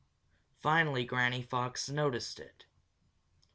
[0.61, 2.65] Finally Granny Fox noticed it.